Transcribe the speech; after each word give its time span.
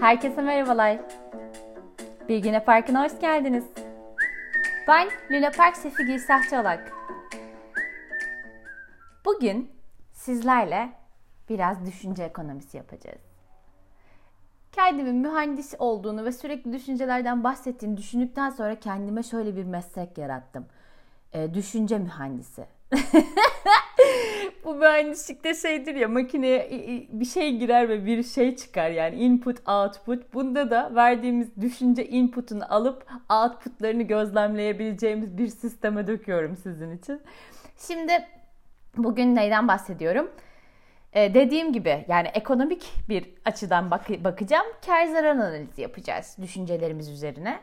Herkese 0.00 0.42
merhabalar. 0.42 0.98
Bir 2.28 2.38
güne 2.38 2.64
parkına 2.64 3.04
hoş 3.04 3.20
geldiniz. 3.20 3.64
Ben 4.88 5.08
Luna 5.30 5.50
Park 5.50 5.76
şefi 5.76 6.04
Gülsah 6.04 6.50
Çolak. 6.50 6.92
Bugün 9.24 9.70
sizlerle 10.12 10.92
biraz 11.48 11.86
düşünce 11.86 12.22
ekonomisi 12.22 12.76
yapacağız. 12.76 13.20
Kendimin 14.72 15.16
mühendis 15.16 15.74
olduğunu 15.78 16.24
ve 16.24 16.32
sürekli 16.32 16.72
düşüncelerden 16.72 17.44
bahsettiğini 17.44 17.96
düşündükten 17.96 18.50
sonra 18.50 18.80
kendime 18.80 19.22
şöyle 19.22 19.56
bir 19.56 19.64
meslek 19.64 20.18
yarattım. 20.18 20.66
E, 21.32 21.54
düşünce 21.54 21.98
mühendisi. 21.98 22.66
Mühendislikte 24.80 25.54
şeydir 25.54 25.94
ya 25.94 26.08
makineye 26.08 26.70
bir 27.12 27.24
şey 27.24 27.56
girer 27.56 27.88
ve 27.88 28.06
bir 28.06 28.22
şey 28.22 28.56
çıkar 28.56 28.90
yani 28.90 29.16
input 29.16 29.68
output. 29.68 30.34
Bunda 30.34 30.70
da 30.70 30.94
verdiğimiz 30.94 31.56
düşünce 31.60 32.06
input'unu 32.06 32.74
alıp 32.74 33.06
output'larını 33.30 34.02
gözlemleyebileceğimiz 34.02 35.38
bir 35.38 35.48
sisteme 35.48 36.06
döküyorum 36.06 36.56
sizin 36.56 36.96
için. 36.96 37.20
Şimdi 37.86 38.12
bugün 38.96 39.36
neyden 39.36 39.68
bahsediyorum? 39.68 40.30
Ee, 41.12 41.34
dediğim 41.34 41.72
gibi 41.72 42.04
yani 42.08 42.28
ekonomik 42.28 42.92
bir 43.08 43.34
açıdan 43.44 43.90
bak- 43.90 44.24
bakacağım. 44.24 44.66
Kar 44.86 45.06
zarar 45.06 45.30
analizi 45.36 45.82
yapacağız 45.82 46.36
düşüncelerimiz 46.42 47.08
üzerine. 47.08 47.60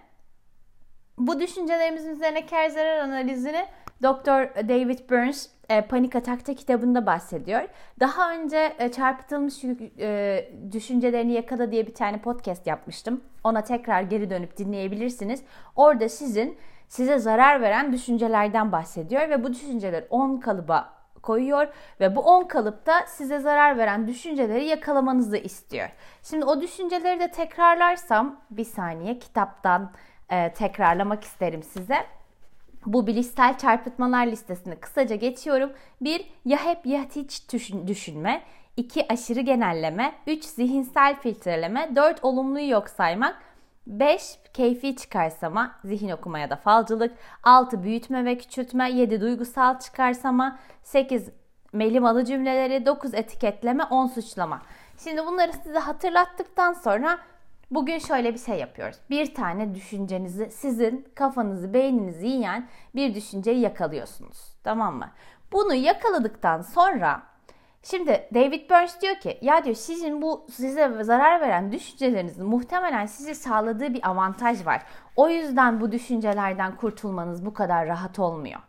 Bu 1.18 1.40
düşüncelerimizin 1.40 2.12
üzerine 2.12 2.46
kar 2.46 2.70
zarar 2.70 2.98
analizini 2.98 3.66
Dr. 4.04 4.68
David 4.70 5.10
Burns 5.10 5.48
e, 5.70 5.82
Panik 5.82 6.16
Atak'ta 6.16 6.54
kitabında 6.54 7.06
bahsediyor. 7.06 7.62
Daha 8.00 8.34
önce 8.34 8.76
e, 8.80 8.92
çarpıtılmış 8.92 9.64
e, 10.00 10.50
düşüncelerini 10.72 11.34
yakala 11.34 11.72
diye 11.72 11.88
bir 11.88 11.94
tane 11.94 12.22
podcast 12.22 12.68
yapmıştım. 12.68 13.22
Ona 13.44 13.62
tekrar 13.62 14.02
geri 14.02 14.30
dönüp 14.30 14.58
dinleyebilirsiniz. 14.58 15.44
Orada 15.76 16.10
sizin 16.10 16.58
size 16.88 17.20
zarar 17.20 17.62
veren 17.62 17.94
düşüncelerden 17.94 18.72
bahsediyor 18.72 19.30
ve 19.30 19.44
bu 19.44 19.54
düşünceler 19.54 20.04
10 20.10 20.38
kalıba 20.38 20.94
koyuyor 21.22 21.68
ve 22.00 22.16
bu 22.16 22.22
10 22.22 22.44
kalıpta 22.44 23.06
size 23.08 23.40
zarar 23.40 23.78
veren 23.78 24.08
düşünceleri 24.08 24.66
yakalamanızı 24.66 25.38
istiyor. 25.38 25.90
Şimdi 26.24 26.46
o 26.46 26.62
düşünceleri 26.62 27.20
de 27.20 27.32
tekrarlarsam 27.32 28.42
bir 28.52 28.64
saniye 28.64 29.20
kitaptan 29.20 29.92
e, 30.30 30.54
tekrarlamak 30.54 31.24
isterim 31.24 31.64
size. 31.64 32.17
Bu 32.86 33.08
bilişsel 33.08 33.58
çarpıtmalar 33.58 34.28
listesini 34.28 34.76
kısaca 34.76 35.16
geçiyorum. 35.16 35.72
1. 36.02 36.26
Ya 36.46 36.66
hep 36.66 36.86
ya 36.86 37.06
hiç 37.16 37.44
düşünme. 37.88 38.44
2. 38.78 39.14
Aşırı 39.14 39.40
genelleme. 39.42 40.16
3. 40.28 40.44
Zihinsel 40.44 41.16
filtreleme. 41.20 41.96
4. 41.96 42.20
Olumluyu 42.24 42.70
yok 42.70 42.90
saymak. 42.90 43.42
5. 43.88 44.40
Keyfi 44.54 44.96
çıkarsama, 44.96 45.76
zihin 45.84 46.10
okuma 46.10 46.40
ya 46.40 46.50
da 46.50 46.56
falcılık. 46.56 47.18
6. 47.44 47.84
Büyütme 47.84 48.26
ve 48.26 48.38
küçültme. 48.38 48.92
7. 48.92 49.22
Duygusal 49.22 49.80
çıkarsama. 49.80 50.60
8. 50.84 51.30
Melimalı 51.74 52.26
cümleleri. 52.26 52.86
9. 52.86 53.14
Etiketleme. 53.14 53.84
10. 53.84 54.08
Suçlama. 54.08 54.62
Şimdi 55.04 55.26
bunları 55.26 55.54
size 55.54 55.80
hatırlattıktan 55.80 56.74
sonra 56.74 57.18
Bugün 57.72 57.98
şöyle 57.98 58.34
bir 58.34 58.40
şey 58.40 58.60
yapıyoruz. 58.60 58.98
Bir 59.10 59.36
tane 59.36 59.76
düşüncenizi, 59.76 60.52
sizin 60.52 61.08
kafanızı, 61.16 61.74
beyninizi 61.74 62.28
yiyen 62.28 62.68
bir 62.96 63.16
düşünceyi 63.16 63.60
yakalıyorsunuz. 63.60 64.38
Tamam 64.64 64.96
mı? 64.96 65.10
Bunu 65.52 65.74
yakaladıktan 65.74 66.62
sonra 66.62 67.22
Şimdi 67.84 68.30
David 68.34 68.70
Burns 68.70 69.02
diyor 69.02 69.16
ki 69.16 69.38
ya 69.42 69.64
diyor 69.64 69.76
sizin 69.76 70.22
bu 70.22 70.46
size 70.52 71.04
zarar 71.04 71.42
veren 71.42 71.72
düşüncelerinizin 71.72 72.46
muhtemelen 72.46 73.06
size 73.06 73.36
sağladığı 73.36 73.94
bir 73.94 74.10
avantaj 74.10 74.66
var. 74.66 74.84
O 75.16 75.30
yüzden 75.30 75.82
bu 75.82 75.92
düşüncelerden 75.92 76.76
kurtulmanız 76.76 77.46
bu 77.46 77.54
kadar 77.54 77.88
rahat 77.88 78.20
olmuyor. 78.20 78.60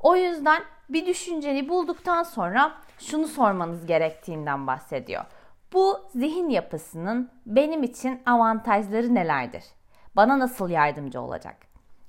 O 0.00 0.16
yüzden 0.16 0.62
bir 0.88 1.06
düşünceni 1.06 1.68
bulduktan 1.68 2.22
sonra 2.22 2.72
şunu 2.98 3.26
sormanız 3.26 3.86
gerektiğinden 3.86 4.66
bahsediyor. 4.66 5.24
Bu 5.72 6.08
zihin 6.14 6.48
yapısının 6.48 7.30
benim 7.46 7.82
için 7.82 8.22
avantajları 8.26 9.14
nelerdir? 9.14 9.64
Bana 10.16 10.38
nasıl 10.38 10.70
yardımcı 10.70 11.20
olacak? 11.20 11.56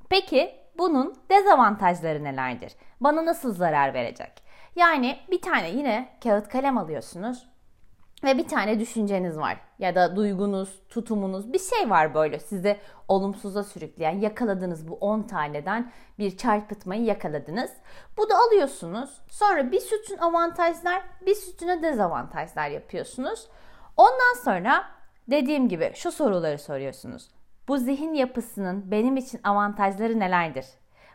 Peki 0.10 0.56
bunun 0.78 1.16
dezavantajları 1.30 2.24
nelerdir? 2.24 2.74
Bana 3.02 3.26
nasıl 3.26 3.54
zarar 3.54 3.94
verecek? 3.94 4.32
Yani 4.76 5.18
bir 5.32 5.42
tane 5.42 5.70
yine 5.70 6.10
kağıt 6.24 6.50
kalem 6.50 6.78
alıyorsunuz 6.78 7.48
ve 8.24 8.38
bir 8.38 8.48
tane 8.48 8.80
düşünceniz 8.80 9.38
var 9.38 9.58
ya 9.80 9.96
da 9.96 10.16
duygunuz, 10.16 10.82
tutumunuz 10.90 11.54
bir 11.54 11.60
şey 11.60 11.90
var 11.90 12.14
böyle 12.14 12.40
sizi 12.40 12.78
olumsuza 13.08 13.64
sürükleyen 13.64 14.20
yakaladınız 14.20 14.88
bu 14.88 14.96
10 14.96 15.24
taneden 15.24 15.92
bir 16.20 16.38
çarpıtmayı 16.38 17.04
yakaladınız. 17.04 17.72
Bu 18.18 18.30
da 18.30 18.34
alıyorsunuz. 18.48 19.22
Sonra 19.30 19.72
bir 19.72 19.80
sütun 19.80 20.18
avantajlar, 20.18 21.02
bir 21.26 21.36
sütüne 21.36 21.84
dezavantajlar 21.84 22.70
yapıyorsunuz. 22.70 23.48
Ondan 23.98 24.44
sonra 24.44 24.86
dediğim 25.28 25.70
gibi 25.70 25.92
şu 25.96 26.12
soruları 26.12 26.60
soruyorsunuz. 26.60 27.30
Bu 27.68 27.78
zihin 27.78 28.14
yapısının 28.14 28.92
benim 28.92 29.18
için 29.18 29.40
avantajları 29.44 30.20
nelerdir? 30.20 30.66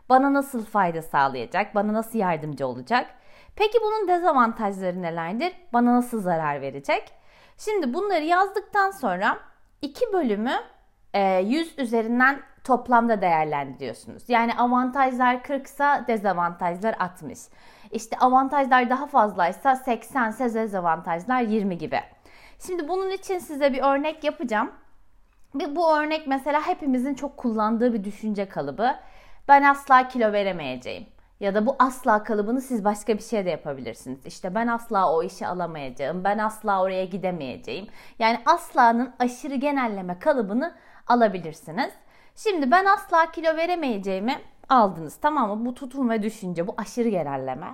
Bana 0.09 0.33
nasıl 0.33 0.65
fayda 0.65 1.01
sağlayacak? 1.01 1.75
Bana 1.75 1.93
nasıl 1.93 2.19
yardımcı 2.19 2.67
olacak? 2.67 3.07
Peki 3.55 3.77
bunun 3.81 4.07
dezavantajları 4.07 5.01
nelerdir? 5.01 5.53
Bana 5.73 5.95
nasıl 5.95 6.21
zarar 6.21 6.61
verecek? 6.61 7.11
Şimdi 7.57 7.93
bunları 7.93 8.23
yazdıktan 8.23 8.91
sonra 8.91 9.39
iki 9.81 10.13
bölümü 10.13 10.53
100 11.13 11.77
e, 11.77 11.81
üzerinden 11.81 12.39
toplamda 12.63 13.21
değerlendiriyorsunuz. 13.21 14.23
Yani 14.27 14.53
avantajlar 14.53 15.43
40 15.43 15.67
ise 15.67 16.03
dezavantajlar 16.07 16.95
60. 16.99 17.39
İşte 17.91 18.17
avantajlar 18.17 18.89
daha 18.89 19.07
fazlaysa 19.07 19.75
80 19.75 20.29
ise 20.29 20.53
dezavantajlar 20.53 21.41
20 21.41 21.77
gibi. 21.77 21.99
Şimdi 22.67 22.87
bunun 22.87 23.09
için 23.11 23.39
size 23.39 23.73
bir 23.73 23.81
örnek 23.81 24.23
yapacağım. 24.23 24.71
Bir 25.55 25.75
bu 25.75 25.97
örnek 25.97 26.27
mesela 26.27 26.67
hepimizin 26.67 27.13
çok 27.13 27.37
kullandığı 27.37 27.93
bir 27.93 28.03
düşünce 28.03 28.49
kalıbı. 28.49 28.95
Ben 29.47 29.63
asla 29.63 30.07
kilo 30.07 30.31
veremeyeceğim. 30.31 31.12
Ya 31.43 31.55
da 31.55 31.65
bu 31.65 31.75
asla 31.79 32.23
kalıbını 32.23 32.61
siz 32.61 32.83
başka 32.85 33.17
bir 33.17 33.23
şey 33.23 33.45
de 33.45 33.49
yapabilirsiniz. 33.49 34.25
İşte 34.25 34.55
ben 34.55 34.67
asla 34.67 35.13
o 35.13 35.23
işi 35.23 35.47
alamayacağım. 35.47 36.23
Ben 36.23 36.37
asla 36.37 36.81
oraya 36.81 37.05
gidemeyeceğim. 37.05 37.87
Yani 38.19 38.39
aslanın 38.45 39.13
aşırı 39.19 39.55
genelleme 39.55 40.19
kalıbını 40.19 40.75
alabilirsiniz. 41.07 41.93
Şimdi 42.35 42.71
ben 42.71 42.85
asla 42.85 43.31
kilo 43.31 43.57
veremeyeceğimi 43.57 44.41
aldınız 44.69 45.15
tamam 45.15 45.49
mı? 45.49 45.65
Bu 45.65 45.73
tutum 45.73 46.09
ve 46.09 46.23
düşünce, 46.23 46.67
bu 46.67 46.73
aşırı 46.77 47.09
genelleme. 47.09 47.67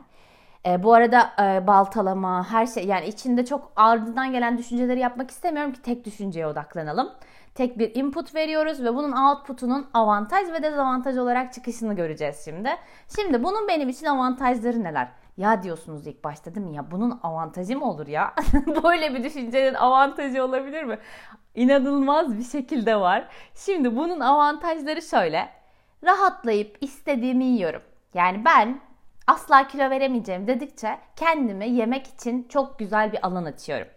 E, 0.66 0.84
bu 0.84 0.94
arada 0.94 1.32
e, 1.40 1.68
baltalama, 1.68 2.52
her 2.52 2.66
şey 2.66 2.86
yani 2.86 3.08
içinde 3.08 3.46
çok 3.46 3.72
ardından 3.76 4.32
gelen 4.32 4.58
düşünceleri 4.58 5.00
yapmak 5.00 5.32
istemiyorum 5.32 5.74
ki 5.74 5.82
tek 5.82 6.06
düşünceye 6.06 6.48
odaklanalım. 6.48 7.12
Tek 7.56 7.80
bir 7.80 7.96
input 7.96 8.36
veriyoruz 8.36 8.84
ve 8.84 8.96
bunun 8.96 9.12
output'unun 9.12 9.88
avantaj 9.94 10.52
ve 10.52 10.64
dezavantaj 10.64 11.18
olarak 11.18 11.54
çıkışını 11.54 11.96
göreceğiz 11.96 12.42
şimdi. 12.46 12.70
Şimdi 13.16 13.44
bunun 13.44 13.68
benim 13.68 13.90
için 13.90 14.06
avantajları 14.06 14.84
neler? 14.84 15.10
Ya 15.38 15.64
diyorsunuz 15.64 16.08
ilk 16.08 16.24
başta 16.24 16.56
değil 16.56 16.68
mi? 16.68 16.76
Ya 16.76 16.92
bunun 16.92 17.20
avantajı 17.24 17.78
mı 17.78 17.90
olur 17.90 18.08
ya? 18.08 18.34
Böyle 18.84 19.14
bir 19.14 19.24
düşüncenin 19.24 19.74
avantajı 19.74 20.44
olabilir 20.44 20.84
mi? 20.84 21.00
İnanılmaz 21.56 22.38
bir 22.38 22.44
şekilde 22.44 23.00
var. 23.00 23.28
Şimdi 23.56 23.96
bunun 23.96 24.20
avantajları 24.20 25.02
şöyle. 25.02 25.50
Rahatlayıp 26.04 26.78
istediğimi 26.82 27.46
yiyorum. 27.46 27.82
Yani 28.14 28.46
ben 28.46 28.80
asla 29.30 29.68
kilo 29.68 29.90
veremeyeceğim 29.90 30.48
dedikçe 30.48 30.98
kendimi 31.16 31.70
yemek 31.70 32.08
için 32.08 32.48
çok 32.50 32.80
güzel 32.80 33.12
bir 33.12 33.28
alan 33.28 33.46
açıyorum. 33.46 33.88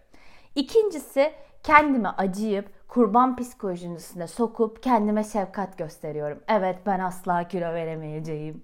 İkincisi 0.54 1.32
kendime 1.62 2.08
acıyıp 2.08 2.88
kurban 2.88 3.36
psikolojisine 3.36 4.26
sokup 4.26 4.82
kendime 4.82 5.24
şefkat 5.24 5.78
gösteriyorum. 5.78 6.42
Evet 6.48 6.78
ben 6.86 6.98
asla 7.00 7.48
kilo 7.48 7.74
veremeyeceğim. 7.74 8.62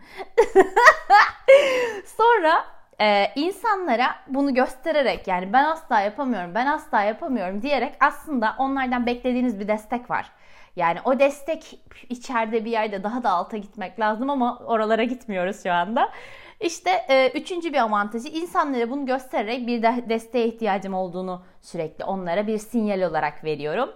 Sonra 2.17 2.65
e, 3.01 3.33
insanlara 3.37 4.15
bunu 4.29 4.55
göstererek 4.55 5.29
yani 5.29 5.53
ben 5.53 5.65
asla 5.65 6.01
yapamıyorum, 6.01 6.55
ben 6.55 6.67
asla 6.67 7.03
yapamıyorum 7.03 7.63
diyerek 7.63 7.95
aslında 8.01 8.55
onlardan 8.59 9.07
beklediğiniz 9.07 9.61
bir 9.61 9.69
destek 9.69 10.11
var. 10.11 10.33
Yani 10.77 10.99
o 11.05 11.19
destek 11.19 11.81
içeride 12.09 12.65
bir 12.65 12.71
yerde 12.71 13.03
daha 13.03 13.23
da 13.23 13.31
alta 13.31 13.57
gitmek 13.57 14.01
lazım 14.01 14.31
ama 14.31 14.59
oralara 14.59 15.05
gitmiyoruz 15.05 15.63
şu 15.63 15.73
anda. 15.73 16.13
İşte 16.61 16.91
e, 17.09 17.31
üçüncü 17.35 17.73
bir 17.73 17.79
avantajı 17.79 18.29
insanlara 18.29 18.91
bunu 18.91 19.07
göstererek 19.07 19.67
bir 19.67 19.83
de 19.83 20.05
desteğe 20.09 20.47
ihtiyacım 20.47 20.95
olduğunu 20.95 21.43
sürekli 21.61 22.05
onlara 22.05 22.47
bir 22.47 22.59
sinyal 22.59 23.11
olarak 23.11 23.45
veriyorum. 23.45 23.91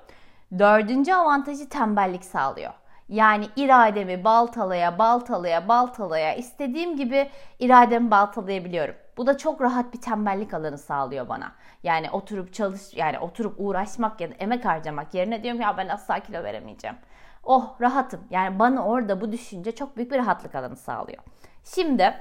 Dördüncü 0.59 1.13
avantajı 1.13 1.69
tembellik 1.69 2.25
sağlıyor. 2.25 2.73
Yani 3.09 3.47
irademi 3.57 4.25
baltalaya 4.25 4.99
baltalaya 4.99 5.69
baltalaya 5.69 6.35
istediğim 6.35 6.97
gibi 6.97 7.31
irademi 7.59 8.11
baltalayabiliyorum. 8.11 8.95
Bu 9.17 9.27
da 9.27 9.39
çok 9.39 9.61
rahat 9.61 9.95
bir 9.95 10.01
tembellik 10.01 10.55
alanı 10.55 10.79
sağlıyor 10.79 11.29
bana. 11.29 11.53
Yani 11.83 12.11
oturup 12.11 12.55
çalış 12.55 12.95
yani 12.95 13.19
oturup 13.19 13.55
uğraşmak 13.59 14.21
ya 14.21 14.31
da 14.31 14.35
emek 14.35 14.65
harcamak 14.65 15.15
yerine 15.15 15.43
diyorum 15.43 15.61
ya 15.61 15.77
ben 15.77 15.89
asla 15.89 16.21
kilo 16.21 16.45
veremeyeceğim. 16.45 16.97
Oh 17.45 17.81
rahatım. 17.81 18.21
Yani 18.31 18.59
bana 18.59 18.87
orada 18.87 19.21
bu 19.21 19.33
düşünce 19.33 19.75
çok 19.75 19.97
büyük 19.97 20.13
bir 20.13 20.19
rahatlık 20.19 20.55
alanı 20.55 20.77
sağlıyor. 20.77 21.23
Şimdi 21.65 22.15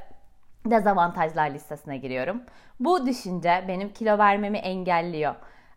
dezavantajlar 0.65 1.49
listesine 1.51 1.97
giriyorum. 1.97 2.41
Bu 2.79 3.05
düşünce 3.05 3.65
benim 3.67 3.93
kilo 3.93 4.17
vermemi 4.17 4.57
engelliyor. 4.57 5.35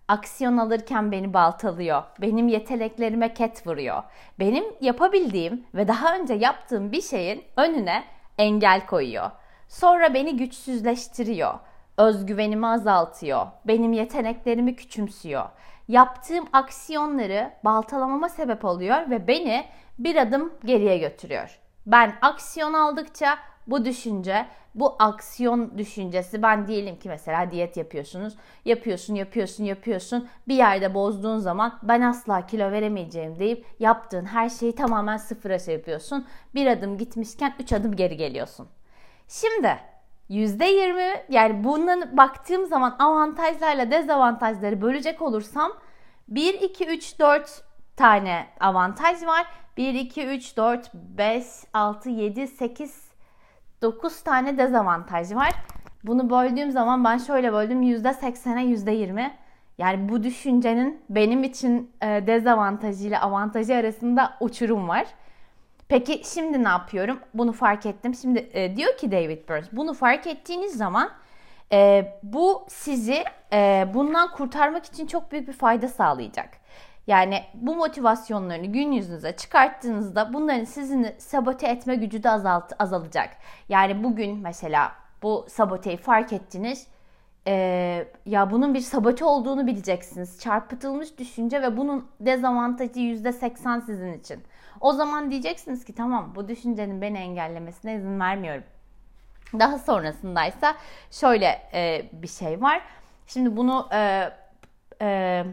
Aksiyon 0.08 0.56
alırken 0.56 1.12
beni 1.12 1.34
baltalıyor. 1.34 2.02
Benim 2.20 2.48
yeteneklerime 2.48 3.34
ket 3.34 3.66
vuruyor. 3.66 4.02
Benim 4.38 4.64
yapabildiğim 4.80 5.64
ve 5.74 5.88
daha 5.88 6.16
önce 6.16 6.34
yaptığım 6.34 6.92
bir 6.92 7.02
şeyin 7.02 7.44
önüne 7.56 8.04
engel 8.38 8.86
koyuyor. 8.86 9.30
Sonra 9.68 10.14
beni 10.14 10.36
güçsüzleştiriyor. 10.36 11.54
Özgüvenimi 11.96 12.66
azaltıyor. 12.66 13.46
Benim 13.64 13.92
yeteneklerimi 13.92 14.76
küçümsüyor. 14.76 15.44
Yaptığım 15.88 16.44
aksiyonları 16.52 17.52
baltalamama 17.64 18.28
sebep 18.28 18.64
oluyor 18.64 19.10
ve 19.10 19.28
beni 19.28 19.64
bir 19.98 20.16
adım 20.16 20.52
geriye 20.64 20.98
götürüyor. 20.98 21.58
Ben 21.86 22.14
aksiyon 22.22 22.72
aldıkça 22.72 23.38
bu 23.66 23.84
düşünce, 23.84 24.46
bu 24.74 24.96
aksiyon 24.98 25.78
düşüncesi 25.78 26.42
ben 26.42 26.66
diyelim 26.66 26.98
ki 26.98 27.08
mesela 27.08 27.50
diyet 27.50 27.76
yapıyorsunuz. 27.76 28.34
Yapıyorsun, 28.64 29.14
yapıyorsun, 29.14 29.64
yapıyorsun. 29.64 30.28
Bir 30.48 30.54
yerde 30.54 30.94
bozduğun 30.94 31.38
zaman 31.38 31.78
ben 31.82 32.00
asla 32.00 32.46
kilo 32.46 32.70
veremeyeceğim 32.72 33.38
deyip 33.38 33.66
yaptığın 33.78 34.24
her 34.24 34.48
şeyi 34.48 34.74
tamamen 34.74 35.16
sıfıra 35.16 35.58
şey 35.58 35.74
yapıyorsun. 35.74 36.26
Bir 36.54 36.66
adım 36.66 36.98
gitmişken 36.98 37.54
üç 37.58 37.72
adım 37.72 37.96
geri 37.96 38.16
geliyorsun. 38.16 38.68
Şimdi 39.28 39.76
%20 40.30 41.24
yani 41.28 41.64
bundan 41.64 42.16
baktığım 42.16 42.66
zaman 42.66 42.96
avantajlarla 42.98 43.90
dezavantajları 43.90 44.82
bölecek 44.82 45.22
olursam 45.22 45.72
1, 46.28 46.54
2, 46.54 46.86
3, 46.86 47.18
4 47.18 47.64
tane 47.96 48.46
avantaj 48.60 49.26
var. 49.26 49.46
1, 49.76 49.94
2, 49.94 50.26
3, 50.26 50.56
4, 50.56 50.90
5, 50.94 51.44
6, 51.72 52.10
7, 52.10 52.48
8, 52.48 53.10
9 53.82 54.22
tane 54.22 54.58
dezavantaj 54.58 55.34
var. 55.34 55.52
Bunu 56.04 56.30
böldüğüm 56.30 56.70
zaman 56.70 57.04
ben 57.04 57.18
şöyle 57.18 57.52
böldüm 57.52 57.82
%80'e 57.82 58.74
%20. 58.74 59.30
Yani 59.78 60.08
bu 60.08 60.22
düşüncenin 60.22 61.02
benim 61.10 61.44
için 61.44 61.90
e, 62.02 62.06
dezavantajı 62.26 63.18
avantajı 63.18 63.74
arasında 63.74 64.36
uçurum 64.40 64.88
var. 64.88 65.06
Peki 65.88 66.22
şimdi 66.24 66.64
ne 66.64 66.68
yapıyorum? 66.68 67.18
Bunu 67.34 67.52
fark 67.52 67.86
ettim. 67.86 68.14
Şimdi 68.14 68.50
e, 68.52 68.76
diyor 68.76 68.96
ki 68.96 69.12
David 69.12 69.48
Burns, 69.48 69.66
bunu 69.72 69.94
fark 69.94 70.26
ettiğiniz 70.26 70.76
zaman 70.76 71.10
e, 71.72 72.12
bu 72.22 72.66
sizi 72.68 73.24
e, 73.52 73.88
bundan 73.94 74.30
kurtarmak 74.30 74.84
için 74.84 75.06
çok 75.06 75.32
büyük 75.32 75.48
bir 75.48 75.52
fayda 75.52 75.88
sağlayacak. 75.88 76.63
Yani 77.06 77.42
bu 77.54 77.76
motivasyonlarını 77.76 78.66
gün 78.66 78.92
yüzünüze 78.92 79.36
çıkarttığınızda 79.36 80.32
bunların 80.32 80.64
sizin 80.64 81.06
sabote 81.18 81.66
etme 81.66 81.96
gücü 81.96 82.22
de 82.22 82.30
azalt, 82.30 82.72
azalacak. 82.78 83.30
Yani 83.68 84.04
bugün 84.04 84.38
mesela 84.38 84.92
bu 85.22 85.46
saboteyi 85.48 85.96
fark 85.96 86.32
ettiniz. 86.32 86.86
Ee, 87.46 88.08
ya 88.26 88.50
bunun 88.50 88.74
bir 88.74 88.80
sabote 88.80 89.24
olduğunu 89.24 89.66
bileceksiniz. 89.66 90.40
Çarpıtılmış 90.40 91.18
düşünce 91.18 91.62
ve 91.62 91.76
bunun 91.76 92.08
dezavantajı 92.20 93.00
%80 93.00 93.86
sizin 93.86 94.12
için. 94.12 94.42
O 94.80 94.92
zaman 94.92 95.30
diyeceksiniz 95.30 95.84
ki 95.84 95.94
tamam 95.94 96.32
bu 96.34 96.48
düşüncenin 96.48 97.02
beni 97.02 97.18
engellemesine 97.18 97.94
izin 97.94 98.20
vermiyorum. 98.20 98.64
Daha 99.58 99.78
sonrasındaysa 99.78 100.74
şöyle 101.10 101.62
e, 101.74 102.08
bir 102.12 102.28
şey 102.28 102.62
var. 102.62 102.82
Şimdi 103.26 103.56
bunu 103.56 103.88
e, 103.92 104.30
e, 105.02 105.44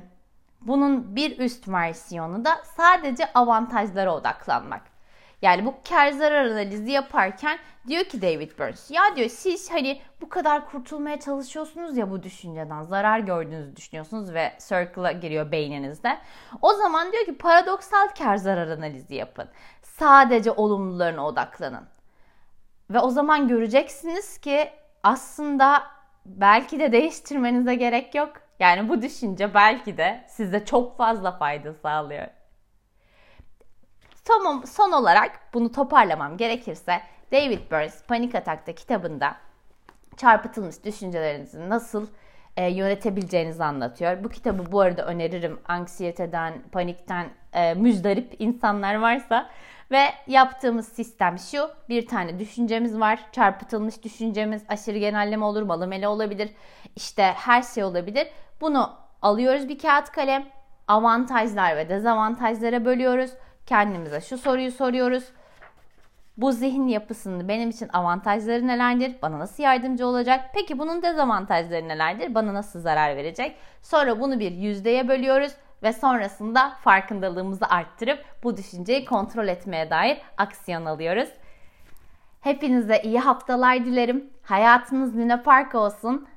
bunun 0.61 1.15
bir 1.15 1.39
üst 1.39 1.67
versiyonu 1.67 2.45
da 2.45 2.61
sadece 2.77 3.33
avantajlara 3.33 4.15
odaklanmak. 4.15 4.81
Yani 5.41 5.65
bu 5.65 5.75
kar 5.89 6.11
zarar 6.11 6.45
analizi 6.45 6.91
yaparken 6.91 7.59
diyor 7.87 8.03
ki 8.03 8.21
David 8.21 8.59
Burns 8.59 8.91
ya 8.91 9.01
diyor 9.15 9.29
siz 9.29 9.71
hani 9.71 10.01
bu 10.21 10.29
kadar 10.29 10.69
kurtulmaya 10.69 11.19
çalışıyorsunuz 11.19 11.97
ya 11.97 12.11
bu 12.11 12.23
düşünceden 12.23 12.81
zarar 12.81 13.19
gördüğünüzü 13.19 13.75
düşünüyorsunuz 13.75 14.33
ve 14.33 14.53
circle'a 14.67 15.11
giriyor 15.11 15.51
beyninizde. 15.51 16.17
O 16.61 16.73
zaman 16.73 17.11
diyor 17.11 17.25
ki 17.25 17.37
paradoksal 17.37 18.07
kar 18.17 18.37
zarar 18.37 18.67
analizi 18.67 19.15
yapın. 19.15 19.47
Sadece 19.81 20.51
olumlularına 20.51 21.27
odaklanın. 21.27 21.83
Ve 22.89 22.99
o 22.99 23.09
zaman 23.09 23.47
göreceksiniz 23.47 24.37
ki 24.37 24.69
aslında 25.03 25.83
belki 26.25 26.79
de 26.79 26.91
değiştirmenize 26.91 27.75
gerek 27.75 28.15
yok. 28.15 28.33
Yani 28.61 28.89
bu 28.89 29.01
düşünce 29.01 29.53
belki 29.53 29.97
de 29.97 30.23
size 30.27 30.65
çok 30.65 30.97
fazla 30.97 31.31
fayda 31.31 31.73
sağlıyor. 31.73 32.27
Son, 34.27 34.61
son 34.61 34.91
olarak 34.91 35.39
bunu 35.53 35.71
toparlamam 35.71 36.37
gerekirse 36.37 37.01
David 37.31 37.71
Burns 37.71 38.03
Panik 38.03 38.35
Atak'ta 38.35 38.75
kitabında 38.75 39.35
çarpıtılmış 40.17 40.83
düşüncelerinizi 40.83 41.69
nasıl 41.69 42.07
e, 42.57 42.71
yönetebileceğinizi 42.71 43.63
anlatıyor. 43.63 44.23
Bu 44.23 44.29
kitabı 44.29 44.71
bu 44.71 44.81
arada 44.81 45.05
öneririm. 45.05 45.59
Anksiyeteden, 45.67 46.61
panikten 46.71 47.29
e, 47.53 47.73
müzdarip 47.73 48.35
insanlar 48.39 48.95
varsa 48.95 49.49
ve 49.91 50.03
yaptığımız 50.27 50.87
sistem 50.87 51.39
şu. 51.39 51.69
Bir 51.89 52.07
tane 52.07 52.39
düşüncemiz 52.39 52.99
var. 52.99 53.19
Çarpıtılmış 53.31 54.03
düşüncemiz 54.03 54.63
aşırı 54.69 54.97
genelleme 54.97 55.45
olur, 55.45 55.61
malamele 55.61 56.07
olabilir. 56.07 56.49
İşte 56.95 57.23
her 57.23 57.61
şey 57.61 57.83
olabilir. 57.83 58.27
Bunu 58.61 58.93
alıyoruz 59.21 59.69
bir 59.69 59.79
kağıt 59.79 60.11
kalem. 60.11 60.45
Avantajlar 60.87 61.77
ve 61.77 61.89
dezavantajlara 61.89 62.85
bölüyoruz. 62.85 63.31
Kendimize 63.65 64.21
şu 64.21 64.37
soruyu 64.37 64.71
soruyoruz. 64.71 65.23
Bu 66.37 66.51
zihin 66.51 66.87
yapısının 66.87 67.47
benim 67.47 67.69
için 67.69 67.89
avantajları 67.93 68.67
nelerdir? 68.67 69.15
Bana 69.21 69.39
nasıl 69.39 69.63
yardımcı 69.63 70.07
olacak? 70.07 70.45
Peki 70.53 70.79
bunun 70.79 71.01
dezavantajları 71.01 71.87
nelerdir? 71.87 72.35
Bana 72.35 72.53
nasıl 72.53 72.79
zarar 72.79 73.15
verecek? 73.15 73.55
Sonra 73.81 74.19
bunu 74.19 74.39
bir 74.39 74.51
yüzdeye 74.51 75.07
bölüyoruz 75.07 75.51
ve 75.83 75.93
sonrasında 75.93 76.77
farkındalığımızı 76.83 77.65
arttırıp 77.65 78.25
bu 78.43 78.57
düşünceyi 78.57 79.05
kontrol 79.05 79.47
etmeye 79.47 79.89
dair 79.89 80.21
aksiyon 80.37 80.85
alıyoruz. 80.85 81.29
Hepinize 82.41 83.01
iyi 83.03 83.19
haftalar 83.19 83.85
dilerim. 83.85 84.29
Hayatınız 84.43 85.17
Luna 85.17 85.41
Park 85.41 85.75
olsun. 85.75 86.27